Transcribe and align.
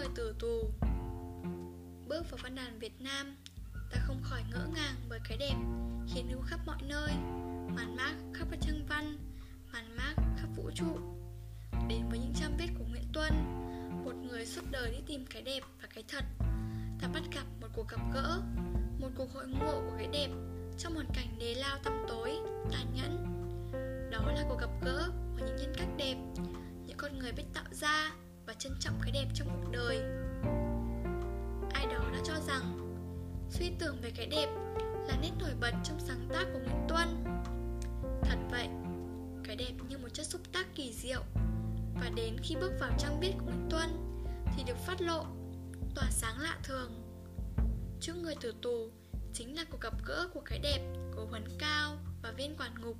người 0.00 0.08
tử 0.14 0.34
tù. 0.38 0.70
Bước 2.08 2.30
vào 2.30 2.38
văn 2.42 2.54
đàn 2.54 2.78
Việt 2.78 3.00
Nam, 3.00 3.36
Ta 3.90 4.00
không 4.06 4.22
khỏi 4.22 4.42
ngỡ 4.50 4.66
ngàng 4.74 4.94
bởi 5.08 5.20
cái 5.28 5.38
đẹp, 5.38 5.54
Khiến 6.14 6.28
hữu 6.28 6.40
khắp 6.42 6.60
mọi 6.66 6.82
nơi 6.82 7.12
Màn 7.76 7.96
mác 7.96 8.14
khắp 8.34 8.48
các 8.50 8.58
văn 8.88 9.18
Màn 9.72 9.96
mác 9.96 10.14
khắp 10.36 10.48
vũ 10.56 10.70
trụ. 10.74 10.96
Đến 11.88 12.08
với 12.10 12.18
những 12.18 12.32
trang 12.40 12.56
viết 12.58 12.68
của 12.78 12.84
Nguyễn 12.90 13.04
Tuân, 13.12 13.32
Một 14.04 14.14
người 14.14 14.46
suốt 14.46 14.62
đời 14.70 14.90
đi 14.90 14.98
tìm 15.06 15.26
cái 15.26 15.42
đẹp 15.42 15.60
và 15.82 15.88
cái 15.94 16.04
thật. 16.08 16.24
Ta 17.00 17.08
bắt 17.14 17.22
gặp 17.32 17.44
một 17.60 17.68
cuộc 17.72 17.88
gặp 17.88 18.00
gỡ, 18.14 18.42
Một 19.00 19.08
cuộc 19.16 19.32
hội 19.32 19.48
ngộ 19.48 19.72
của 19.72 19.96
cái 19.98 20.08
đẹp 20.12 20.28
Trong 20.78 20.94
hoàn 20.94 21.08
cảnh 21.14 21.38
đế 21.38 21.54
lao 21.54 21.78
tăm 21.78 22.04
tối, 22.08 22.32
Tàn 22.72 22.86
nhẫn. 22.94 23.26
Đó 24.10 24.32
là 24.32 24.44
cuộc 24.48 24.60
gặp 24.60 24.70
gỡ 24.84 25.08
của 25.08 25.46
những 25.46 25.56
nhân 25.56 25.72
cách 25.76 25.88
đẹp, 25.96 26.16
Những 26.86 26.96
con 26.96 27.18
người 27.18 27.32
biết 27.32 27.44
tạo 27.54 27.64
ra 27.70 28.12
và 28.50 28.56
trân 28.58 28.72
trọng 28.80 28.94
cái 29.02 29.12
đẹp 29.12 29.26
trong 29.34 29.48
cuộc 29.48 29.70
đời. 29.72 29.96
Ai 31.72 31.86
đó 31.86 32.04
đã 32.12 32.18
cho 32.24 32.34
rằng 32.46 32.96
Suy 33.50 33.70
tưởng 33.78 33.96
về 34.02 34.10
cái 34.10 34.26
đẹp 34.26 34.48
là 35.08 35.16
nét 35.22 35.30
nổi 35.38 35.50
bật 35.60 35.72
trong 35.84 36.00
sáng 36.00 36.28
tác 36.32 36.44
của 36.52 36.58
Nguyễn 36.58 36.86
Tuân. 36.88 37.24
Thật 38.22 38.36
vậy, 38.50 38.68
cái 39.44 39.56
đẹp 39.56 39.72
như 39.88 39.98
một 39.98 40.08
chất 40.12 40.26
xúc 40.26 40.40
tác 40.52 40.66
kỳ 40.74 40.92
diệu 40.92 41.22
Và 41.94 42.10
đến 42.14 42.36
khi 42.42 42.56
bước 42.56 42.72
vào 42.80 42.90
trang 42.98 43.20
viết 43.20 43.32
của 43.38 43.44
Nguyễn 43.44 43.68
Tuân 43.70 43.88
Thì 44.56 44.62
được 44.66 44.76
phát 44.86 45.00
lộ, 45.00 45.24
tỏa 45.94 46.10
sáng 46.10 46.40
lạ 46.40 46.58
thường. 46.62 46.92
Trước 48.00 48.14
người 48.16 48.34
tử 48.40 48.54
tù 48.62 48.90
chính 49.32 49.56
là 49.56 49.64
cuộc 49.70 49.80
gặp 49.80 49.94
gỡ 50.06 50.28
của 50.34 50.40
cái 50.44 50.58
đẹp 50.58 50.80
của 51.16 51.26
Huấn 51.30 51.44
Cao 51.58 51.96
và 52.22 52.32
viên 52.32 52.56
quản 52.56 52.80
ngục. 52.80 52.96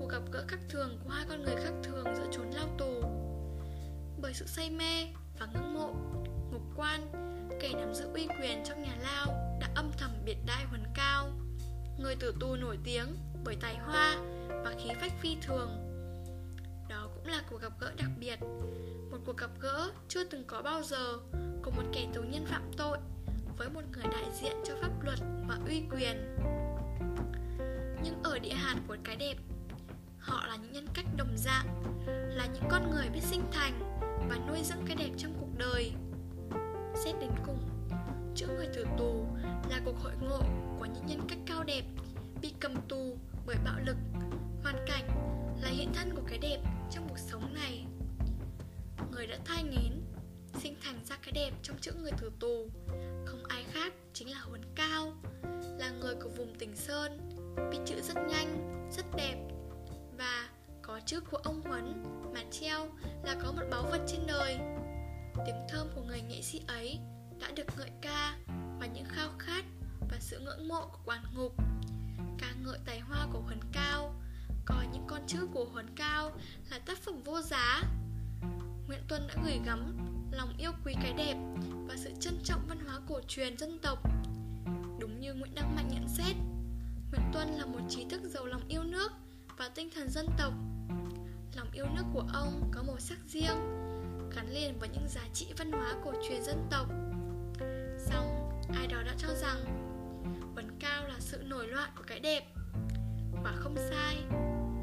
Cuộc 0.00 0.08
gặp 0.08 0.22
gỡ 0.32 0.44
khác 0.48 0.60
thường 0.68 0.98
của 1.04 1.10
hai 1.10 1.26
con 1.28 1.42
người 1.42 1.56
khác 1.56 1.72
thường 1.82 2.04
giữa 2.16 2.26
chốn 2.32 2.47
bởi 4.28 4.34
sự 4.34 4.46
say 4.46 4.70
mê 4.70 5.06
và 5.38 5.46
ngưỡng 5.46 5.74
mộ 5.74 5.92
Ngục 6.52 6.62
quan, 6.76 7.00
kẻ 7.60 7.72
nắm 7.72 7.94
giữ 7.94 8.04
uy 8.14 8.26
quyền 8.26 8.64
trong 8.64 8.82
nhà 8.82 8.96
lao 9.02 9.26
Đã 9.60 9.68
âm 9.74 9.90
thầm 9.98 10.10
biệt 10.24 10.36
đại 10.46 10.64
Huấn 10.64 10.82
Cao. 10.94 11.30
Người 11.98 12.16
tử 12.16 12.34
tù 12.40 12.56
nổi 12.56 12.78
tiếng 12.84 13.16
bởi 13.44 13.56
tài 13.60 13.76
hoa 13.76 14.16
và 14.48 14.74
khí 14.78 14.90
phách 15.00 15.12
phi 15.20 15.36
thường. 15.42 15.68
Đó 16.88 17.08
cũng 17.14 17.26
là 17.26 17.42
cuộc 17.50 17.62
gặp 17.62 17.72
gỡ 17.80 17.92
đặc 17.96 18.10
biệt 18.18 18.40
Một 19.10 19.18
cuộc 19.26 19.36
gặp 19.36 19.50
gỡ 19.60 19.90
chưa 20.08 20.24
từng 20.24 20.44
có 20.46 20.62
bao 20.62 20.82
giờ 20.82 21.18
Của 21.62 21.70
một 21.70 21.84
kẻ 21.92 22.06
tù 22.14 22.22
nhân 22.22 22.46
phạm 22.46 22.70
tội 22.76 22.98
Với 23.58 23.68
một 23.68 23.82
người 23.92 24.04
đại 24.12 24.24
diện 24.40 24.56
cho 24.64 24.74
pháp 24.82 25.02
luật 25.04 25.18
và 25.48 25.58
uy 25.68 25.82
quyền. 25.90 26.36
Nhưng 28.02 28.22
ở 28.22 28.38
địa 28.38 28.54
hạt 28.54 28.76
của 28.88 28.96
cái 29.04 29.16
đẹp 29.16 29.36
Họ 30.18 30.46
là 30.46 30.56
những 30.56 30.72
nhân 30.72 30.86
cách 30.94 31.06
đồng 31.16 31.36
dạng 31.36 31.66
Là 32.36 32.46
những 32.46 32.64
con 32.70 32.90
người 32.90 33.08
biết 33.08 33.22
sinh 33.22 33.42
thành. 33.52 33.97
Và 34.28 34.36
nuôi 34.48 34.58
dưỡng 34.64 34.86
cái 34.86 34.96
đẹp 34.96 35.10
trong 35.16 35.34
cuộc 35.40 35.58
đời. 35.58 35.92
Xét 37.04 37.14
đến 37.20 37.30
cùng 37.46 37.58
chữ 38.34 38.46
người 38.46 38.68
tử 38.74 38.86
tù 38.98 39.26
là 39.70 39.80
cuộc 39.84 39.96
hội 39.98 40.12
ngộ 40.20 40.42
của 40.78 40.86
những 40.94 41.06
nhân 41.06 41.20
cách 41.28 41.38
cao 41.46 41.64
đẹp 41.64 41.82
Bị 42.42 42.54
cầm 42.60 42.74
tù 42.88 43.16
bởi 43.46 43.56
bạo 43.64 43.78
lực 43.86 43.96
Hoàn 44.62 44.84
cảnh 44.86 45.08
là 45.62 45.68
hiện 45.68 45.92
thân 45.94 46.14
của 46.14 46.22
cái 46.28 46.38
đẹp 46.38 46.58
trong 46.90 47.08
cuộc 47.08 47.18
sống 47.18 47.54
này. 47.54 47.84
Người 49.12 49.26
đã 49.26 49.38
thai 49.44 49.62
nghén 49.64 50.02
Sinh 50.60 50.76
thành 50.82 51.04
ra 51.04 51.16
cái 51.22 51.32
đẹp 51.32 51.50
trong 51.62 51.76
chữ 51.80 51.92
người 52.02 52.12
tử 52.20 52.30
tù 52.40 52.68
Không 53.26 53.44
ai 53.48 53.64
khác 53.72 53.92
chính 54.12 54.30
là 54.30 54.38
Huấn 54.38 54.62
Cao 54.74 55.12
Là 55.78 55.90
người 55.90 56.14
của 56.14 56.30
vùng 56.36 56.54
tỉnh 56.54 56.76
Sơn 56.76 57.18
Biết 57.70 57.78
chữ 57.86 58.00
rất 58.00 58.16
nhanh, 58.28 58.88
rất 58.96 59.06
đẹp 59.16 59.57
trước 61.08 61.24
chữ 61.24 61.30
của 61.30 61.36
ông 61.36 61.62
Huấn 61.62 62.04
Mà 62.34 62.40
treo 62.50 62.88
là 63.24 63.36
có 63.42 63.52
một 63.52 63.62
báu 63.70 63.82
vật 63.82 64.00
trên 64.06 64.20
đời. 64.26 64.58
Tiếng 65.46 65.66
thơm 65.68 65.88
của 65.94 66.02
người 66.02 66.20
nghệ 66.20 66.42
sĩ 66.42 66.62
ấy 66.66 66.98
Đã 67.40 67.50
được 67.56 67.66
ngợi 67.78 67.90
ca 68.00 68.36
Và 68.80 68.86
những 68.86 69.04
khao 69.08 69.28
khát 69.38 69.64
Và 70.10 70.16
sự 70.20 70.38
ngưỡng 70.38 70.68
mộ 70.68 70.80
của 70.80 70.98
quản 71.04 71.22
ngục. 71.34 71.52
Ca 72.38 72.54
ngợi 72.64 72.78
tài 72.86 73.00
hoa 73.00 73.26
của 73.32 73.40
Huấn 73.40 73.60
Cao 73.72 74.14
Coi 74.64 74.86
những 74.92 75.04
con 75.06 75.20
chữ 75.26 75.48
của 75.54 75.64
Huấn 75.72 75.86
Cao 75.96 76.32
là 76.70 76.78
tác 76.78 76.98
phẩm 76.98 77.22
vô 77.24 77.40
giá. 77.40 77.82
Nguyễn 78.86 79.00
Tuân 79.08 79.26
đã 79.28 79.34
gửi 79.44 79.60
gắm 79.66 79.96
lòng 80.32 80.54
yêu 80.58 80.72
quý 80.84 80.94
cái 81.02 81.12
đẹp 81.12 81.36
và 81.88 81.96
sự 81.96 82.10
trân 82.20 82.34
trọng 82.44 82.60
văn 82.68 82.78
hóa 82.86 83.00
cổ 83.08 83.20
truyền 83.28 83.58
dân 83.58 83.78
tộc. 83.78 83.98
Đúng 85.00 85.20
như 85.20 85.34
Nguyễn 85.34 85.54
Đăng 85.54 85.76
Mạnh 85.76 85.88
nhận 85.88 86.08
xét, 86.08 86.36
Nguyễn 87.10 87.22
Tuân 87.32 87.48
là 87.48 87.66
một 87.66 87.80
trí 87.88 88.04
thức 88.10 88.22
giàu 88.24 88.46
lòng 88.46 88.62
yêu 88.68 88.82
nước 88.82 89.12
và 89.58 89.68
tinh 89.68 89.90
thần 89.94 90.10
dân 90.10 90.26
tộc. 90.38 90.52
Lòng 91.58 91.70
yêu 91.72 91.86
nước 91.96 92.04
của 92.14 92.24
ông 92.32 92.70
có 92.70 92.82
màu 92.82 92.98
sắc 92.98 93.18
riêng, 93.26 93.58
Gắn 94.36 94.50
liền 94.50 94.78
với 94.78 94.88
những 94.88 95.08
giá 95.08 95.20
trị 95.34 95.46
văn 95.58 95.72
hóa 95.72 95.94
cổ 96.04 96.12
truyền 96.28 96.42
dân 96.42 96.66
tộc. 96.70 96.86
Song, 97.98 98.50
ai 98.74 98.86
đó 98.86 99.02
đã 99.02 99.14
cho 99.18 99.28
rằng 99.34 99.64
Huấn 100.54 100.78
cao 100.80 101.08
là 101.08 101.14
sự 101.18 101.42
nổi 101.46 101.66
loạn 101.66 101.90
của 101.96 102.04
cái 102.06 102.20
đẹp 102.20 102.44
Và 103.44 103.52
không 103.56 103.76
sai, 103.90 104.16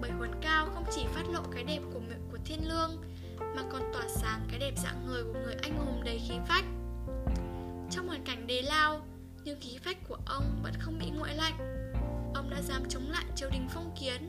Bởi 0.02 0.12
huấn 0.12 0.32
cao 0.42 0.68
không 0.74 0.86
chỉ 0.96 1.06
phát 1.14 1.24
lộ 1.34 1.42
cái 1.52 1.64
đẹp 1.64 1.80
của 1.94 2.00
của 2.32 2.38
thiên 2.46 2.68
lương, 2.68 3.04
Mà 3.40 3.64
còn 3.72 3.82
tỏa 3.94 4.08
sáng 4.08 4.48
cái 4.50 4.60
đẹp 4.60 4.74
dạng 4.78 5.06
người 5.06 5.24
của 5.24 5.40
người 5.44 5.56
anh 5.62 5.78
hùng 5.78 6.04
đầy 6.06 6.20
khí 6.28 6.36
phách. 6.48 6.66
Trong 7.92 8.08
hoàn 8.08 8.24
cảnh 8.26 8.48
đế 8.48 8.62
lao, 8.62 9.08
Nhưng 9.44 9.60
khí 9.62 9.78
phách 9.84 9.98
của 10.08 10.18
ông 10.26 10.60
vẫn 10.64 10.74
không 10.80 11.00
bị 11.00 11.10
nguội 11.10 11.34
lạnh. 11.34 11.58
Ông 12.36 12.50
đã 12.50 12.62
dám 12.62 12.84
chống 12.90 13.10
lại 13.10 13.26
triều 13.36 13.50
đình 13.50 13.68
phong 13.74 13.96
kiến, 14.02 14.28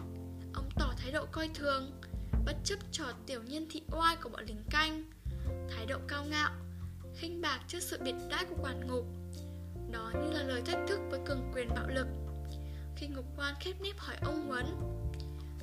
Ông 0.54 0.68
tỏ 0.78 0.92
thái 0.96 1.12
độ 1.12 1.26
coi 1.32 1.50
thường 1.54 1.90
Bất 2.46 2.56
chấp 2.64 2.78
trò 2.92 3.04
tiểu 3.26 3.42
nhân 3.42 3.66
thị 3.70 3.82
oai 3.92 4.16
của 4.16 4.28
bọn 4.28 4.44
lính 4.44 4.62
canh. 4.70 5.04
Thái 5.70 5.86
độ 5.86 5.98
cao 6.08 6.24
ngạo, 6.24 6.50
khinh 7.16 7.40
bạc 7.40 7.60
trước 7.68 7.80
sự 7.80 7.98
biệt 8.02 8.14
đãi 8.30 8.44
của 8.44 8.56
quản 8.62 8.86
ngục. 8.86 9.04
Đó 9.90 10.12
như 10.14 10.32
là 10.32 10.42
lời 10.42 10.62
thách 10.66 10.78
thức 10.88 11.00
với 11.10 11.20
cường 11.26 11.50
quyền 11.54 11.68
bạo 11.68 11.88
lực. 11.88 12.06
Khi 12.96 13.06
ngục 13.06 13.24
quan 13.36 13.54
khép 13.60 13.76
nếp 13.80 13.98
hỏi 13.98 14.16
ông 14.22 14.48
Huấn, 14.48 14.66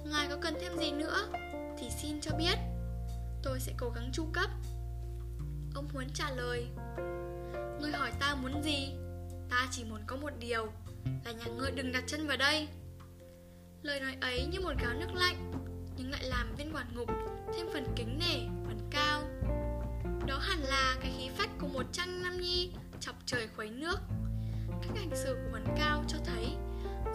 Ngài 0.05 0.27
có 0.27 0.37
cần 0.41 0.53
thêm 0.61 0.77
gì 0.77 0.91
nữa 0.91 1.27
Thì 1.79 1.89
xin 2.01 2.21
cho 2.21 2.31
biết. 2.37 2.55
Tôi 3.43 3.59
sẽ 3.59 3.73
cố 3.77 3.89
gắng 3.89 4.11
chu 4.13 4.25
cấp. 4.33 4.49
Ông 5.75 5.87
Huấn 5.93 6.07
trả 6.13 6.31
lời, 6.31 6.67
Ngươi 7.81 7.91
hỏi 7.91 8.11
ta 8.19 8.35
muốn 8.35 8.63
gì? 8.63 8.93
Ta 9.49 9.67
chỉ 9.71 9.83
muốn 9.83 10.01
có 10.07 10.15
một 10.15 10.31
điều, 10.39 10.71
Là 11.25 11.31
nhà 11.31 11.45
ngươi 11.45 11.71
đừng 11.71 11.91
đặt 11.91 12.03
chân 12.07 12.27
vào 12.27 12.37
đây. 12.37 12.67
Lời 13.81 13.99
nói 13.99 14.17
ấy 14.21 14.47
như 14.51 14.59
một 14.59 14.73
gáo 14.81 14.93
nước 14.93 15.13
lạnh 15.13 15.62
nhưng 16.03 16.11
lại 16.11 16.23
làm 16.23 16.55
viên 16.55 16.75
quản 16.75 16.87
ngục 16.95 17.09
Thêm 17.57 17.67
phần 17.73 17.85
kính 17.95 18.19
nể, 18.19 18.65
phần 18.65 18.89
cao. 18.91 19.21
Đó 20.27 20.37
hẳn 20.37 20.59
là 20.59 20.97
cái 21.01 21.13
khí 21.17 21.29
phách 21.37 21.49
của 21.59 21.67
một 21.67 21.83
trang 21.91 22.21
nam 22.21 22.41
nhi 22.41 22.71
Chọc 22.99 23.15
trời 23.25 23.47
khuấy 23.55 23.69
nước. 23.69 23.95
Cách 24.81 24.91
hành 24.95 25.09
xử 25.15 25.33
của 25.33 25.51
Huấn 25.51 25.63
Cao 25.77 26.03
cho 26.07 26.17
thấy 26.25 26.47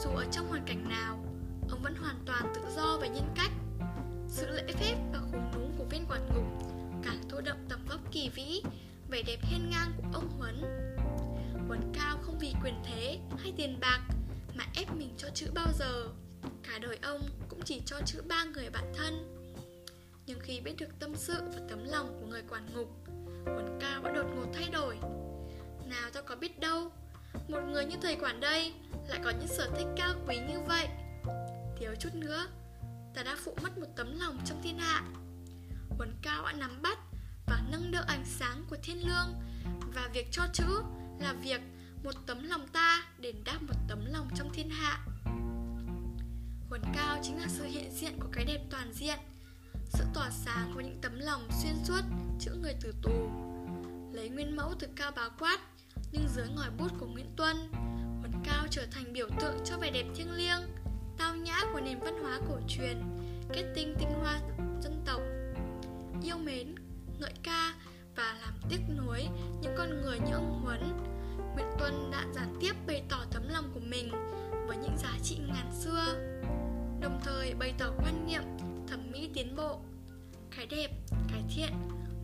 Dù 0.00 0.10
ở 0.10 0.24
trong 0.32 0.48
hoàn 0.48 0.64
cảnh 0.66 0.88
nào 0.88 1.24
Ông 1.70 1.82
vẫn 1.82 1.94
hoàn 1.94 2.16
toàn 2.26 2.52
tự 2.54 2.60
do 2.76 2.98
về 3.02 3.08
nhân 3.08 3.34
cách. 3.34 3.50
Sự 4.28 4.46
lễ 4.50 4.72
phép 4.72 4.96
và 5.12 5.18
khủng 5.18 5.50
núm 5.54 5.78
của 5.78 5.84
viên 5.84 6.06
quản 6.06 6.28
ngục 6.34 6.44
Càng 7.04 7.20
tô 7.28 7.40
đậm 7.40 7.56
tầm 7.68 7.80
vóc 7.88 8.00
kỳ 8.12 8.28
vĩ 8.28 8.62
Vẻ 9.10 9.22
đẹp 9.26 9.38
hiên 9.42 9.70
ngang 9.70 9.92
của 9.96 10.08
ông 10.12 10.28
Huấn. 10.38 10.62
Huấn 11.68 11.80
Cao 11.94 12.18
không 12.22 12.38
vì 12.38 12.54
quyền 12.64 12.82
thế 12.84 13.18
hay 13.38 13.52
tiền 13.56 13.78
bạc 13.80 14.00
Mà 14.54 14.64
ép 14.74 14.94
mình 14.96 15.14
cho 15.16 15.28
chữ 15.34 15.46
bao 15.54 15.72
giờ. 15.78 16.08
Cả 16.62 16.78
đời 16.78 16.98
ông 17.02 17.22
cũng 17.58 17.64
chỉ 17.64 17.82
cho 17.86 17.96
chữ 18.06 18.22
ba 18.28 18.44
người 18.44 18.70
bạn 18.70 18.92
thân. 18.96 19.42
Nhưng 20.26 20.40
khi 20.40 20.60
biết 20.60 20.74
được 20.78 20.98
tâm 20.98 21.16
sự 21.16 21.34
và 21.34 21.60
tấm 21.68 21.84
lòng 21.84 22.16
của 22.20 22.26
người 22.26 22.42
quản 22.50 22.66
ngục 22.74 22.88
Huấn 23.44 23.78
Cao 23.80 24.02
đã 24.02 24.12
đột 24.12 24.26
ngột 24.36 24.46
thay 24.54 24.68
đổi. 24.72 24.98
Nào 25.86 26.10
tao 26.12 26.22
có 26.22 26.36
biết 26.36 26.60
đâu, 26.60 26.92
một 27.48 27.60
người 27.60 27.84
như 27.84 27.96
thầy 28.02 28.16
quản 28.16 28.40
đây 28.40 28.72
Lại 29.08 29.20
có 29.24 29.30
những 29.30 29.48
sở 29.48 29.70
thích 29.76 29.86
cao 29.96 30.14
quý 30.26 30.38
như 30.38 30.60
vậy. 30.60 30.88
Thiếu 31.78 31.94
chút 32.00 32.14
nữa, 32.14 32.46
Ta 33.14 33.22
đã 33.22 33.36
phụ 33.44 33.56
mất 33.62 33.78
một 33.78 33.86
tấm 33.96 34.18
lòng 34.20 34.38
trong 34.44 34.62
thiên 34.62 34.78
hạ. 34.78 35.02
Huấn 35.88 36.12
cao 36.22 36.44
đã 36.44 36.52
nắm 36.52 36.82
bắt 36.82 36.98
Và 37.46 37.62
nâng 37.70 37.90
đỡ 37.90 38.04
ánh 38.06 38.24
sáng 38.24 38.64
của 38.70 38.76
thiên 38.82 39.08
lương. 39.08 39.34
Và 39.94 40.08
việc 40.14 40.28
cho 40.32 40.42
chữ 40.52 40.82
Là 41.20 41.32
việc 41.32 41.60
một 42.04 42.14
tấm 42.26 42.44
lòng 42.44 42.68
ta 42.68 43.04
Đền 43.18 43.44
đáp 43.44 43.58
một 43.62 43.76
tấm 43.88 44.04
lòng 44.04 44.28
trong 44.36 44.50
thiên 44.54 44.70
hạ. 44.70 45.04
Huấn 46.68 46.82
cao 46.94 47.07
chính 47.22 47.40
là 47.40 47.46
sự 47.48 47.64
hiện 47.64 47.90
diện 47.90 48.20
của 48.20 48.28
cái 48.32 48.44
đẹp 48.44 48.60
toàn 48.70 48.92
diện. 48.92 49.18
Sự 49.88 50.04
tỏa 50.14 50.30
sáng 50.30 50.70
của 50.74 50.80
những 50.80 50.98
tấm 51.02 51.18
lòng 51.18 51.48
xuyên 51.62 51.74
suốt 51.84 52.00
Chữ 52.40 52.50
người 52.62 52.74
tử 52.80 52.94
tù. 53.02 53.30
Lấy 54.12 54.28
nguyên 54.28 54.56
mẫu 54.56 54.74
từ 54.78 54.88
cao 54.96 55.10
bá 55.16 55.28
quát 55.38 55.60
nhưng 56.12 56.28
dưới 56.36 56.46
ngòi 56.56 56.70
bút 56.78 56.92
của 57.00 57.06
Nguyễn 57.06 57.30
Tuân 57.36 57.56
Huấn 58.20 58.32
Cao 58.44 58.66
trở 58.70 58.86
thành 58.90 59.12
biểu 59.12 59.28
tượng 59.40 59.54
cho 59.64 59.78
vẻ 59.78 59.90
đẹp 59.90 60.06
thiêng 60.14 60.32
liêng 60.32 60.60
Tao 61.18 61.36
nhã 61.36 61.60
của 61.72 61.80
nền 61.80 61.98
văn 62.00 62.22
hóa 62.22 62.40
cổ 62.48 62.60
truyền 62.68 63.02
Kết 63.52 63.72
tinh 63.74 63.94
tinh 63.98 64.08
hoa 64.20 64.40
dân 64.82 65.02
tộc. 65.06 65.20
Yêu 66.22 66.36
mến, 66.38 66.74
ngợi 67.20 67.32
ca 67.42 67.74
và 68.16 68.36
làm 68.40 68.54
tiếc 68.68 68.80
nuối 68.96 69.28
những 69.62 69.74
con 69.78 70.02
người 70.02 70.18
như 70.18 70.32
ông 70.32 70.60
Huấn 70.64 70.80
Nguyễn 71.54 71.66
Tuân 71.78 72.10
đã 72.10 72.24
gián 72.34 72.56
tiếp 72.60 72.72
bày 72.86 73.02
tỏ 73.08 73.24
tấm 73.30 73.48
lòng 73.48 73.70
của 73.74 73.80
mình 73.80 74.10
với 74.66 74.76
những 74.76 74.96
giá 74.98 75.12
trị 75.22 75.38
ngàn 75.48 75.72
xưa. 75.80 76.16
Đồng 77.00 77.20
thời 77.24 77.54
bày 77.54 77.74
tỏ 77.78 77.90
quan 77.98 78.26
niệm 78.26 78.42
thẩm 78.88 79.10
mỹ 79.12 79.30
tiến 79.34 79.56
bộ 79.56 79.80
Cái 80.56 80.66
đẹp, 80.66 80.90
cái 81.32 81.42
thiện 81.48 81.72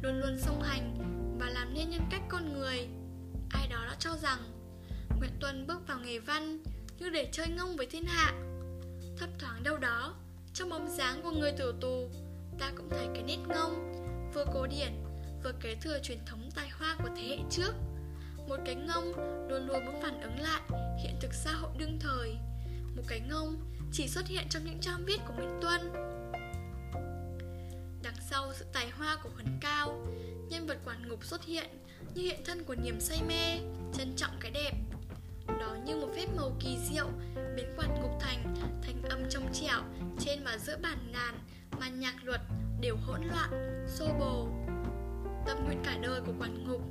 luôn 0.03 0.21
luôn 0.21 0.39
song 0.39 0.63
hành 0.63 0.95
và 1.41 1.51
làm 1.51 1.75
nên 1.75 1.91
nhân 1.91 2.03
cách 2.11 2.23
con 2.29 2.53
người. 2.53 2.89
Ai 3.51 3.69
đó 3.69 3.85
đã 3.87 3.97
cho 3.99 4.17
rằng 4.17 4.39
Nguyễn 5.19 5.31
Tuân 5.41 5.67
bước 5.67 5.89
vào 5.89 5.99
nghề 6.01 6.19
văn 6.19 6.63
như 6.99 7.11
để 7.11 7.29
chơi 7.33 7.49
ngông 7.49 7.77
với 7.77 7.87
thiên 7.87 8.05
hạ. 8.07 8.33
Thấp 9.19 9.31
thoáng 9.39 9.63
đâu 9.63 9.79
đó, 9.79 10.15
trong 10.55 10.69
bóng 10.69 10.89
dáng 10.89 11.23
của 11.23 11.31
người 11.31 11.53
tử 11.53 11.75
tù, 11.81 12.11
ta 12.59 12.73
cũng 12.77 12.91
thấy 12.91 13.07
cái 13.15 13.23
nét 13.23 13.39
ngông, 13.49 13.93
vừa 14.35 14.45
cổ 14.53 14.67
điển, 14.67 14.93
vừa 15.45 15.53
kế 15.61 15.75
thừa 15.75 15.99
truyền 16.03 16.19
thống 16.27 16.51
tài 16.55 16.69
hoa 16.69 16.97
của 17.03 17.09
thế 17.17 17.23
hệ 17.23 17.39
trước. 17.51 17.75
Một 18.49 18.57
cái 18.65 18.75
ngông 18.75 19.13
luôn 19.49 19.67
luôn 19.67 19.85
muốn 19.85 20.03
phản 20.03 20.21
ứng 20.21 20.39
lại 20.39 20.61
hiện 21.03 21.15
thực 21.21 21.35
xã 21.35 21.53
hội 21.53 21.71
đương 21.79 21.99
thời. 22.01 22.37
Một 22.97 23.03
cái 23.09 23.21
ngông 23.21 23.74
chỉ 23.97 24.09
xuất 24.09 24.29
hiện 24.29 24.47
trong 24.49 24.65
những 24.65 24.81
trang 24.81 25.05
viết 25.05 25.21
của 25.27 25.35
Nguyễn 25.35 25.61
Tuân. 25.61 25.81
Đằng 28.03 28.15
sau 28.31 28.53
sự 28.55 28.65
tài 28.73 28.91
hoa 28.91 29.17
của 29.23 29.29
Huấn 29.35 29.47
Cao, 29.61 30.07
nhân 30.49 30.67
vật 30.67 30.79
quản 30.85 31.09
ngục 31.09 31.25
xuất 31.25 31.45
hiện 31.45 31.67
như 32.15 32.23
hiện 32.23 32.41
thân 32.45 32.65
của 32.65 32.75
niềm 32.75 33.01
say 33.01 33.23
mê, 33.29 33.59
trân 33.99 34.17
trọng 34.17 34.31
cái 34.41 34.51
đẹp. 34.51 34.73
Đó 35.61 35.77
như 35.87 35.97
một 35.97 36.09
phép 36.17 36.27
màu 36.37 36.57
kỳ 36.61 36.79
diệu, 36.91 37.09
biến 37.57 37.75
quản 37.77 38.03
ngục 38.03 38.11
thành 38.21 38.55
thành 38.83 39.03
âm 39.03 39.21
trong 39.31 39.53
trẻo 39.53 39.81
trên 40.21 40.45
và 40.45 40.59
giữa 40.59 40.77
bản 40.83 41.13
ngàn 41.13 41.35
mà 41.81 41.89
nhạc 41.89 42.25
luật 42.25 42.41
đều 42.81 42.97
hỗn 42.97 43.21
loạn, 43.25 43.51
xô 43.89 44.07
bồ. 44.19 44.49
Tâm 45.47 45.65
nguyện 45.65 45.83
cả 45.85 45.99
đời 46.03 46.21
của 46.21 46.33
quản 46.41 46.69
ngục 46.69 46.83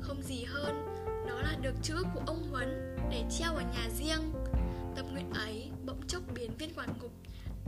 không 0.00 0.22
gì 0.22 0.44
hơn 0.44 0.86
đó 1.28 1.42
là 1.42 1.56
được 1.62 1.74
chữ 1.82 2.02
của 2.14 2.20
ông 2.26 2.50
Huấn 2.50 2.96
để 3.10 3.24
treo 3.30 3.54
ở 3.54 3.62
nhà 3.62 3.88
riêng. 3.98 4.32
Tâm 4.96 5.12
nguyện 5.12 5.30
ấy 5.30 5.70
bỗng 5.86 6.06
chốc 6.08 6.22
biến 6.34 6.56
viên 6.58 6.74
quản 6.74 6.88
ngục 7.00 7.12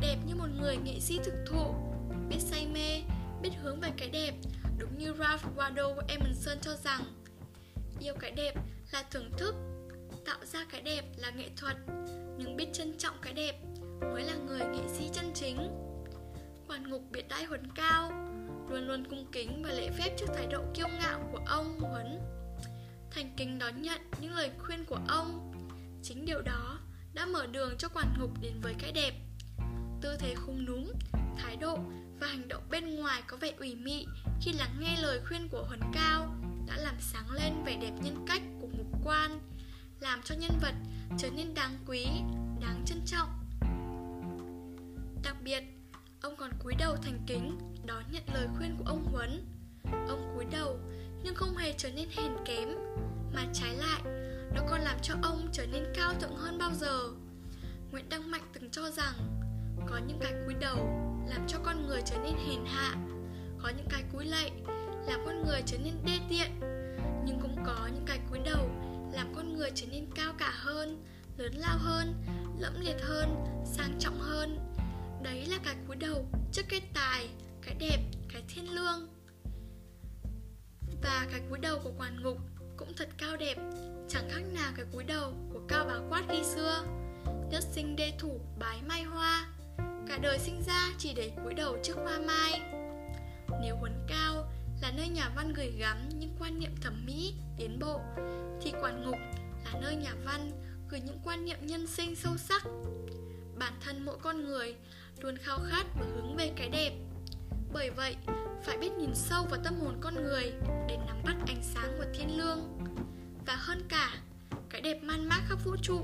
đẹp 0.01 0.17
như 0.27 0.35
một 0.35 0.49
người 0.61 0.77
nghệ 0.77 1.01
sĩ 1.01 1.19
thực 1.25 1.35
thụ, 1.47 1.75
biết 2.29 2.39
say 2.39 2.67
mê, 2.67 3.03
biết 3.43 3.51
hướng 3.63 3.81
về 3.81 3.91
cái 3.97 4.09
đẹp, 4.09 4.35
đúng 4.79 4.99
như 4.99 5.15
Ralph 5.19 5.57
Waldo 5.57 5.95
Emerson 6.09 6.59
cho 6.61 6.77
rằng 6.85 7.01
yêu 8.01 8.15
cái 8.21 8.31
đẹp 8.31 8.55
là 8.93 9.05
thưởng 9.11 9.31
thức, 9.39 9.55
tạo 10.27 10.39
ra 10.53 10.67
cái 10.71 10.81
đẹp 10.81 11.05
là 11.17 11.31
nghệ 11.31 11.49
thuật, 11.57 11.77
nhưng 12.39 12.57
biết 12.57 12.69
trân 12.73 12.99
trọng 12.99 13.15
cái 13.23 13.33
đẹp 13.33 13.61
mới 14.01 14.23
là 14.23 14.35
người 14.35 14.61
nghệ 14.61 14.89
sĩ 14.99 15.09
chân 15.13 15.31
chính. 15.35 15.59
Quản 16.69 16.91
ngục 16.91 17.03
biệt 17.11 17.29
đãi 17.29 17.45
Huấn 17.45 17.73
cao, 17.75 18.11
luôn 18.69 18.87
luôn 18.87 19.05
cung 19.11 19.27
kính 19.33 19.63
và 19.63 19.71
lễ 19.73 19.91
phép 19.91 20.17
trước 20.19 20.27
thái 20.35 20.47
độ 20.47 20.61
kiêu 20.75 20.89
ngạo 20.89 21.29
của 21.33 21.41
ông 21.47 21.81
Huấn. 21.81 22.19
Thành 23.11 23.35
kính 23.37 23.59
đón 23.59 23.83
nhận 23.83 24.01
những 24.21 24.33
lời 24.33 24.51
khuyên 24.59 24.85
của 24.85 25.01
ông. 25.09 25.53
Chính 26.03 26.25
điều 26.27 26.43
đó 26.43 26.79
đã 27.15 27.27
mở 27.27 27.47
đường 27.47 27.75
cho 27.79 27.89
quản 27.89 28.15
ngục 28.19 28.31
đến 28.41 28.53
với 28.63 28.75
cái 28.79 28.93
đẹp. 28.93 29.15
Tư 30.01 30.17
thế 30.19 30.35
khung 30.35 30.65
núm, 30.65 30.85
thái 31.37 31.57
độ 31.57 31.79
và 32.21 32.27
hành 32.27 32.49
động 32.49 32.63
bên 32.71 32.97
ngoài 32.97 33.23
có 33.27 33.37
vẻ 33.37 33.53
ủy 33.59 33.75
mị 33.75 34.07
khi 34.41 34.53
lắng 34.53 34.77
nghe 34.81 34.97
lời 35.03 35.21
khuyên 35.29 35.49
của 35.49 35.65
huấn 35.69 35.81
cao 35.93 36.35
đã 36.67 36.77
làm 36.77 36.95
sáng 37.01 37.31
lên 37.31 37.53
vẻ 37.65 37.77
đẹp 37.81 37.93
nhân 38.03 38.25
cách 38.29 38.43
của 38.61 38.67
ngục 38.67 38.87
quan, 39.05 39.41
làm 40.01 40.23
cho 40.25 40.35
nhân 40.35 40.53
vật 40.63 40.75
trở 41.19 41.31
nên 41.31 41.55
đáng 41.55 41.79
quý, 41.87 42.07
đáng 42.61 42.85
trân 42.87 43.01
trọng. 43.07 43.29
Đặc 45.23 45.37
biệt, 45.43 45.63
ông 46.21 46.37
còn 46.37 46.51
cúi 46.63 46.75
đầu 46.79 46.97
thành 46.97 47.19
kính, 47.27 47.59
đón 47.87 48.03
nhận 48.11 48.23
lời 48.35 48.49
khuyên 48.57 48.77
của 48.79 48.85
ông 48.87 49.05
huấn. 49.05 49.47
Ông 50.09 50.33
cúi 50.35 50.45
đầu 50.45 50.79
nhưng 51.23 51.35
không 51.35 51.57
hề 51.57 51.75
trở 51.79 51.91
nên 51.93 52.09
hèn 52.17 52.33
kém 52.45 52.69
cho 55.05 55.15
ông 55.23 55.49
trở 55.53 55.67
nên 55.67 55.85
cao 55.95 56.15
thượng 56.21 56.37
hơn 56.37 56.59
bao 56.59 56.71
giờ. 56.75 57.01
Nguyễn 57.91 58.09
đăng 58.09 58.31
mạnh 58.31 58.43
từng 58.53 58.71
cho 58.71 58.91
rằng, 58.91 59.15
có 59.89 60.01
những 60.07 60.19
cái 60.21 60.33
cúi 60.45 60.55
đầu 60.55 60.77
làm 61.29 61.47
cho 61.49 61.59
con 61.59 61.87
người 61.87 62.03
trở 62.07 62.17
nên 62.25 62.35
hèn 62.49 62.65
hạ, 62.67 62.97
có 63.63 63.69
những 63.77 63.87
cái 63.91 64.05
cúi 64.13 64.25
lạy 64.25 64.53
làm 65.07 65.21
con 65.27 65.45
người 65.47 65.63
trở 65.67 65.79
nên 65.79 65.95
đê 66.05 66.19
tiện, 66.29 66.51
nhưng 67.27 67.39
cũng 67.41 67.57
có 67.67 67.89
những 67.95 68.05
cái 68.07 68.19
cúi 68.31 68.39
đầu 68.39 68.71
làm 69.13 69.35
con 69.35 69.57
người 69.57 69.71
trở 69.75 69.87
nên 69.91 70.07
cao 70.15 70.33
cả 70.39 70.53
hơn, 70.55 71.05
lớn 71.37 71.53
lao 71.55 71.79
hơn, 71.79 72.15
lẫm 72.59 72.81
liệt 72.81 72.97
hơn, 73.01 73.45
sang 73.65 73.99
trọng 73.99 74.19
hơn. 74.19 74.59
Đấy 75.23 75.47
là 75.47 75.59
cái 75.65 75.75
cúi 75.87 75.97
đầu 75.97 76.27
trước 76.53 76.63
cái 76.69 76.81
tài, 76.95 77.29
cái 77.63 77.75
đẹp, 77.75 77.99
cái 78.33 78.43
thiên 78.49 78.75
lương. 78.75 79.09
Và 81.03 81.27
cái 81.33 81.41
cúi 81.51 81.59
đầu 81.59 81.81
của 81.85 81.93
quản 81.99 82.23
ngục 82.23 82.39
cũng 82.77 82.93
thật 82.97 83.09
cao 83.19 83.37
đẹp. 83.37 83.57
Chẳng 84.09 84.29
khác 84.31 84.43
nào 84.53 84.73
cái 84.77 84.87
cúi 84.93 85.05
đầu 85.05 85.33
của 85.53 85.61
cao 85.69 85.85
bá 85.85 85.95
quát 86.09 86.23
khi 86.29 86.45
xưa. 86.45 86.85
Nhất 87.51 87.65
sinh 87.73 87.97
đê 87.97 88.13
thủ 88.19 88.41
bái 88.59 88.83
mai 88.89 89.03
hoa. 89.03 89.47
Cả 90.09 90.19
đời 90.23 90.39
sinh 90.39 90.63
ra 90.67 90.93
chỉ 90.99 91.15
để 91.15 91.33
cúi 91.45 91.55
đầu 91.55 91.77
trước 91.83 91.97
hoa 91.97 92.19
mai. 92.19 92.61
Nếu 93.63 93.77
huấn 93.77 93.93
cao 94.09 94.53
là 94.83 94.93
nơi 94.97 95.09
nhà 95.09 95.31
văn 95.37 95.53
gửi 95.53 95.73
gắm 95.79 96.09
những 96.19 96.37
quan 96.39 96.59
niệm 96.59 96.71
thẩm 96.83 97.07
mỹ, 97.07 97.35
tiến 97.59 97.79
bộ 97.79 98.01
Thì 98.63 98.73
quản 98.83 99.05
ngục 99.05 99.19
là 99.65 99.81
nơi 99.81 99.97
nhà 99.97 100.15
văn 100.25 100.51
gửi 100.89 101.01
những 101.01 101.19
quan 101.25 101.45
niệm 101.45 101.59
nhân 101.61 101.87
sinh 101.87 102.17
sâu 102.17 102.37
sắc. 102.37 102.63
Bản 103.59 103.73
thân 103.85 104.05
mỗi 104.05 104.17
con 104.23 104.45
người 104.45 104.75
luôn 105.19 105.37
khao 105.37 105.59
khát 105.71 105.87
và 106.01 106.07
hướng 106.15 106.37
về 106.37 106.53
cái 106.57 106.69
đẹp. 106.69 106.93
Bởi 107.73 107.91
vậy, 107.91 108.17
phải 108.65 108.79
biết 108.79 108.93
nhìn 108.93 109.15
sâu 109.15 109.45
vào 109.51 109.61
tâm 109.65 109.75
hồn 109.81 109.99
con 110.01 110.15
người 110.15 110.53
để 110.89 110.99
nắm 111.07 111.17
bắt 111.25 111.37
ánh 111.47 111.63
sáng 111.63 111.95
của 111.99 112.05
thiên 112.15 112.39
lương. 112.39 112.61
Và 113.47 113.57
hơn 113.57 113.83
cả, 113.89 114.11
cái 114.71 114.81
đẹp 114.81 115.03
man 115.03 115.29
mác 115.29 115.41
khắp 115.49 115.59
vũ 115.65 115.77
trụ, 115.83 116.01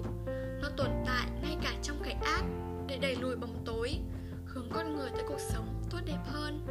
nó 0.63 0.69
tồn 0.77 0.91
tại 1.07 1.27
ngay 1.43 1.57
cả 1.63 1.75
trong 1.83 2.03
cái 2.05 2.13
ác 2.13 2.43
để 2.87 2.99
đẩy 2.99 3.17
lùi 3.17 3.37
bóng 3.37 3.63
tối, 3.67 3.99
hướng 4.47 4.71
con 4.75 4.97
người 4.97 5.11
tới 5.11 5.23
cuộc 5.29 5.41
sống 5.41 5.83
tốt 5.91 5.99
đẹp 6.07 6.21
hơn. 6.27 6.67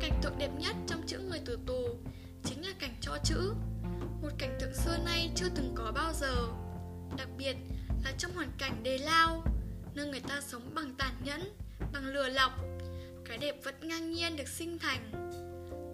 Cảnh 0.00 0.20
tượng 0.22 0.38
đẹp 0.38 0.50
nhất 0.58 0.76
trong 0.86 1.02
chữ 1.06 1.18
người 1.18 1.40
tử 1.44 1.58
tù 1.66 1.88
chính 2.44 2.66
là 2.66 2.72
cảnh 2.78 2.94
cho 3.00 3.18
chữ, 3.24 3.54
một 4.22 4.30
cảnh 4.38 4.56
tượng 4.60 4.74
xưa 4.74 4.96
nay 5.04 5.30
chưa 5.34 5.48
từng 5.54 5.72
có 5.74 5.92
bao 5.94 6.12
giờ. 6.12 6.34
Đặc 7.16 7.28
biệt 7.38 7.56
là 8.04 8.12
trong 8.18 8.32
hoàn 8.34 8.50
cảnh 8.58 8.82
đề 8.82 8.98
lao, 8.98 9.44
nơi 9.94 10.06
người 10.06 10.20
ta 10.20 10.40
sống 10.40 10.74
bằng 10.74 10.94
tàn 10.98 11.14
nhẫn, 11.24 11.40
bằng 11.92 12.06
lừa 12.06 12.28
lọc 12.28 12.52
cái 13.30 13.38
đẹp 13.38 13.56
vẫn 13.64 13.74
ngang 13.88 14.12
nhiên 14.12 14.36
được 14.36 14.48
sinh 14.48 14.78
thành 14.78 15.30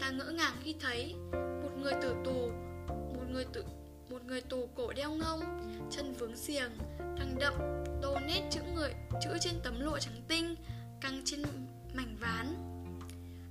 ta 0.01 0.11
ngỡ 0.11 0.25
ngàng 0.25 0.57
khi 0.63 0.75
thấy 0.81 1.15
một 1.33 1.71
người 1.83 1.93
tử 2.03 2.17
tù 2.25 2.51
một 3.27 3.33
người 3.33 3.45
tù 3.45 3.61
một 4.11 4.25
người 4.25 4.41
tù 4.41 4.69
cổ 4.75 4.93
đeo 4.93 5.13
ngông, 5.13 5.41
chân 5.91 6.13
vướng 6.13 6.37
xiềng 6.37 6.71
đang 6.99 7.39
đậm 7.39 7.55
tô 8.03 8.19
nét 8.27 8.49
chữ 8.51 8.61
người, 8.75 8.95
chữ 9.23 9.31
trên 9.41 9.55
tấm 9.65 9.81
lụa 9.81 9.99
trắng 9.99 10.23
tinh, 10.29 10.55
căng 11.01 11.23
trên 11.25 11.43
mảnh 11.95 12.17
ván. 12.21 12.55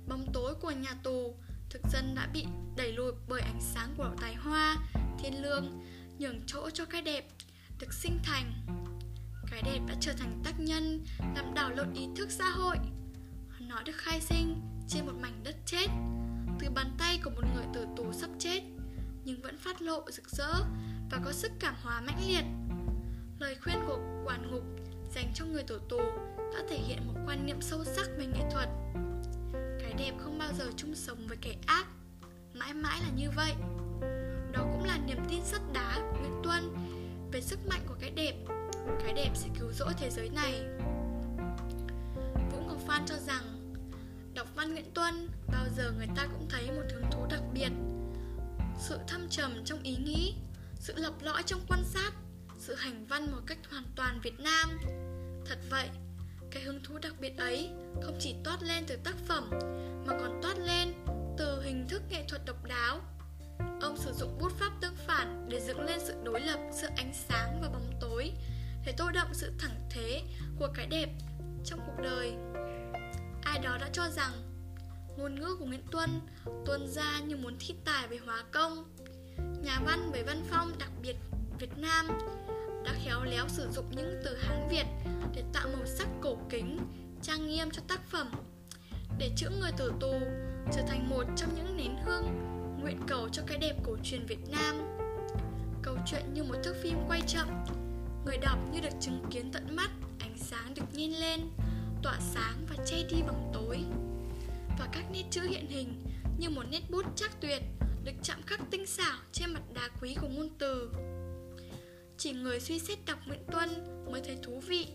Bóng 0.08 0.26
tối 0.32 0.54
của 0.54 0.70
nhà 0.70 0.94
tù, 1.02 1.34
thực 1.70 1.82
dân 1.92 2.14
đã 2.14 2.28
bị 2.32 2.46
đẩy 2.76 2.92
lùi 2.92 3.12
bởi 3.28 3.40
ánh 3.40 3.60
sáng 3.60 3.94
của 3.96 4.10
tài 4.20 4.34
hoa, 4.34 4.76
thiên 5.18 5.42
lương, 5.42 5.80
nhường 6.18 6.40
chỗ 6.46 6.70
cho 6.70 6.84
cái 6.84 7.02
đẹp 7.02 7.26
được 7.80 7.92
sinh 7.92 8.18
thành. 8.24 8.52
Cái 9.50 9.62
đẹp 9.62 9.80
đã 9.88 9.94
trở 10.00 10.12
thành 10.12 10.40
tác 10.44 10.60
nhân, 10.60 11.04
làm 11.36 11.54
đảo 11.54 11.70
lộn 11.70 11.92
ý 11.94 12.08
thức 12.16 12.30
xã 12.30 12.50
hội. 12.50 12.76
Nó 13.60 13.82
được 13.82 13.96
khai 13.96 14.20
sinh 14.20 14.60
trên 14.88 15.06
một 15.06 15.14
mảnh 15.20 15.40
đất 15.44 15.56
chết. 15.66 15.86
Từ 16.60 16.70
bàn 16.74 16.90
tay 16.98 17.20
của 17.24 17.30
một 17.30 17.44
người 17.54 17.66
tử 17.74 17.86
tù 17.96 18.12
sắp 18.12 18.30
chết 18.38 18.62
nhưng 19.26 19.42
vẫn 19.42 19.58
phát 19.58 19.82
lộ 19.82 20.04
rực 20.10 20.30
rỡ 20.30 20.52
và 21.10 21.18
có 21.24 21.32
sức 21.32 21.52
cảm 21.60 21.74
hóa 21.82 22.00
mãnh 22.00 22.28
liệt. 22.28 22.44
Lời 23.38 23.56
khuyên 23.64 23.76
của 23.86 23.98
quản 24.24 24.50
ngục 24.50 24.64
dành 25.14 25.32
cho 25.34 25.44
người 25.44 25.62
tổ 25.62 25.78
tù 25.78 25.98
đã 26.38 26.62
thể 26.68 26.76
hiện 26.76 26.98
một 27.06 27.14
quan 27.26 27.46
niệm 27.46 27.60
sâu 27.60 27.84
sắc 27.84 28.08
về 28.18 28.26
nghệ 28.26 28.50
thuật. 28.52 28.68
Cái 29.80 29.92
đẹp 29.98 30.12
không 30.18 30.38
bao 30.38 30.52
giờ 30.58 30.64
chung 30.76 30.94
sống 30.94 31.26
với 31.26 31.36
kẻ 31.36 31.54
ác 31.66 31.86
mãi 32.54 32.74
mãi 32.74 33.00
là 33.00 33.08
như 33.16 33.30
vậy. 33.36 33.52
Đó 34.52 34.60
cũng 34.72 34.84
là 34.84 34.98
niềm 35.06 35.18
tin 35.28 35.44
sắt 35.44 35.60
đá 35.72 35.96
của 36.10 36.18
nguyễn 36.20 36.42
tuân 36.42 36.76
về 37.32 37.40
sức 37.40 37.58
mạnh 37.68 37.80
của 37.88 37.94
cái 38.00 38.10
đẹp. 38.10 38.34
Cái 39.04 39.12
đẹp 39.12 39.30
sẽ 39.34 39.48
cứu 39.60 39.72
rỗi 39.72 39.92
thế 39.98 40.10
giới 40.10 40.28
này. 40.28 40.64
Vũ 42.52 42.60
ngọc 42.66 42.78
phan 42.86 43.06
cho 43.06 43.16
rằng 43.26 43.74
Đọc 44.34 44.48
văn 44.54 44.72
Nguyễn 44.72 44.90
Tuân, 44.94 45.28
bao 45.46 45.64
giờ 45.76 45.92
người 45.96 46.08
ta 46.16 46.26
cũng 46.26 46.46
thấy 46.48 46.70
một 46.70 46.82
hứng 46.94 47.10
thú 47.10 47.26
đặc 47.30 47.40
biệt. 47.54 47.70
Sự 48.78 48.98
thâm 49.06 49.28
trầm 49.28 49.64
trong 49.64 49.82
ý 49.82 49.96
nghĩ, 49.96 50.34
sự 50.74 50.94
lập 50.96 51.12
lõi 51.20 51.42
trong 51.42 51.60
quan 51.68 51.84
sát 51.84 52.12
Sự 52.58 52.74
hành 52.74 53.06
văn 53.06 53.32
một 53.32 53.40
cách 53.46 53.58
hoàn 53.70 53.84
toàn 53.96 54.20
Việt 54.22 54.40
Nam. 54.40 54.78
Thật 55.46 55.58
vậy, 55.70 55.88
cái 56.50 56.62
hứng 56.62 56.82
thú 56.84 56.98
đặc 56.98 57.14
biệt 57.20 57.38
ấy 57.38 57.70
không 58.02 58.16
chỉ 58.20 58.34
toát 58.44 58.62
lên 58.62 58.84
từ 58.86 58.96
tác 58.96 59.16
phẩm 59.26 59.50
Mà 60.06 60.14
còn 60.20 60.40
toát 60.42 60.58
lên 60.58 60.92
từ 61.38 61.62
hình 61.62 61.86
thức 61.88 62.02
nghệ 62.10 62.24
thuật 62.28 62.44
độc 62.46 62.64
đáo. 62.64 63.00
Ông 63.80 63.96
sử 63.96 64.12
dụng 64.12 64.38
bút 64.38 64.52
pháp 64.58 64.72
tương 64.80 64.96
phản 65.06 65.48
để 65.48 65.60
dựng 65.60 65.80
lên 65.80 66.00
sự 66.00 66.14
đối 66.24 66.40
lập 66.40 66.58
giữa 66.72 66.88
ánh 66.96 67.12
sáng 67.28 67.60
và 67.62 67.68
bóng 67.68 67.92
tối 68.00 68.32
Để 68.86 68.94
tô 68.96 69.10
đậm 69.14 69.26
sự 69.32 69.52
thẳng 69.58 69.88
thế 69.90 70.22
của 70.58 70.68
cái 70.74 70.86
đẹp 70.86 71.08
trong 71.64 71.80
cuộc 71.86 72.02
đời. 72.02 72.32
Ai 73.42 73.58
đó 73.58 73.78
đã 73.80 73.88
cho 73.92 74.08
rằng 74.08 74.32
ngôn 75.16 75.34
ngữ 75.34 75.56
của 75.58 75.64
Nguyễn 75.64 75.82
Tuân 75.90 76.20
tuôn 76.66 76.88
ra 76.88 77.20
như 77.20 77.36
muốn 77.36 77.56
thi 77.58 77.74
tài 77.84 78.08
về 78.08 78.18
hóa 78.26 78.44
công. 78.52 78.84
Nhà 79.62 79.80
văn 79.84 80.10
với 80.12 80.22
văn 80.22 80.42
phong 80.50 80.72
đặc 80.78 80.90
biệt 81.02 81.16
Việt 81.58 81.78
Nam 81.78 82.06
đã 82.84 82.94
khéo 83.04 83.24
léo 83.24 83.48
sử 83.48 83.68
dụng 83.72 83.84
những 83.90 84.20
từ 84.24 84.36
Hán 84.36 84.68
Việt 84.70 84.86
để 85.34 85.44
tạo 85.52 85.68
màu 85.68 85.86
sắc 85.86 86.08
cổ 86.20 86.38
kính, 86.50 86.78
trang 87.22 87.46
nghiêm 87.46 87.70
cho 87.70 87.82
tác 87.88 88.00
phẩm. 88.10 88.30
Để 89.18 89.30
chữ 89.36 89.50
người 89.60 89.72
tử 89.76 89.92
tù 90.00 90.12
trở 90.72 90.82
thành 90.88 91.08
một 91.10 91.24
trong 91.36 91.54
những 91.56 91.76
nén 91.76 91.96
hương 92.04 92.24
nguyện 92.80 93.00
cầu 93.06 93.28
cho 93.28 93.42
cái 93.46 93.58
đẹp 93.58 93.76
cổ 93.84 93.96
truyền 94.02 94.26
Việt 94.26 94.48
Nam. 94.50 94.96
Câu 95.82 95.96
chuyện 96.06 96.34
như 96.34 96.42
một 96.42 96.54
thước 96.64 96.76
phim 96.82 96.98
quay 97.08 97.20
chậm, 97.26 97.48
người 98.24 98.38
đọc 98.38 98.58
như 98.72 98.80
được 98.80 98.94
chứng 99.00 99.24
kiến 99.30 99.52
tận 99.52 99.76
mắt, 99.76 99.90
ánh 100.18 100.38
sáng 100.38 100.74
được 100.74 100.84
nhen 100.92 101.12
lên, 101.12 101.40
tỏa 102.02 102.18
sáng 102.20 102.66
và 102.68 102.84
che 102.84 102.96
đi 103.10 103.22
bóng 103.22 103.50
tối. 103.54 103.84
Và 104.78 104.88
các 104.92 105.04
nét 105.12 105.24
chữ 105.30 105.42
hiện 105.42 105.66
hình 105.68 106.02
như 106.38 106.50
một 106.50 106.62
nét 106.70 106.82
bút 106.90 107.04
chắc 107.16 107.40
tuyệt 107.40 107.62
được 108.04 108.12
chạm 108.22 108.42
khắc 108.46 108.60
tinh 108.70 108.86
xảo 108.86 109.18
trên 109.32 109.52
mặt 109.52 109.62
đá 109.74 109.88
quý 110.00 110.16
của 110.20 110.28
ngôn 110.28 110.48
từ. 110.58 110.90
Chỉ 112.18 112.32
người 112.32 112.60
suy 112.60 112.78
xét 112.78 112.98
đọc 113.06 113.18
Nguyễn 113.26 113.44
Tuân 113.52 113.68
mới 114.12 114.20
thấy 114.24 114.38
thú 114.42 114.60
vị 114.66 114.86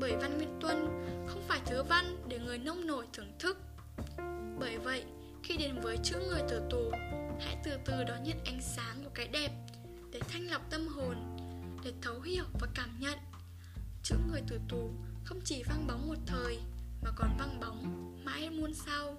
Bởi 0.00 0.16
văn 0.16 0.36
Nguyễn 0.36 0.58
Tuân 0.60 0.76
không 1.26 1.42
phải 1.48 1.60
thứ 1.66 1.82
văn 1.82 2.16
để 2.28 2.38
người 2.38 2.58
nông 2.58 2.86
nổi 2.86 3.06
thưởng 3.12 3.32
thức 3.38 3.58
Bởi 4.58 4.78
vậy, 4.78 5.04
khi 5.42 5.56
đến 5.56 5.80
với 5.82 5.98
chữ 6.02 6.16
người 6.28 6.42
tử 6.48 6.62
tù 6.70 6.90
Hãy 7.40 7.56
từ 7.64 7.70
từ 7.84 8.04
đón 8.04 8.22
nhận 8.24 8.44
ánh 8.44 8.60
sáng 8.62 9.04
của 9.04 9.10
cái 9.14 9.28
đẹp 9.28 9.50
Để 10.12 10.20
thanh 10.28 10.50
lọc 10.50 10.70
tâm 10.70 10.88
hồn 10.88 11.16
Để 11.84 11.92
thấu 12.02 12.20
hiểu 12.20 12.44
và 12.60 12.68
cảm 12.74 12.90
nhận 12.98 13.18
Chữ 14.02 14.16
người 14.30 14.42
tử 14.48 14.60
tù 14.68 14.90
không 15.24 15.40
chỉ 15.44 15.62
văng 15.62 15.86
bóng 15.86 16.08
một 16.08 16.18
thời 16.26 16.58
mà 17.04 17.10
còn 17.16 17.36
văng 17.38 17.60
bóng 17.60 18.12
mãi 18.24 18.50
muôn 18.50 18.74
sau. 18.74 19.16